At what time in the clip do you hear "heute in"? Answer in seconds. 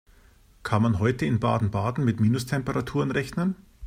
0.97-1.39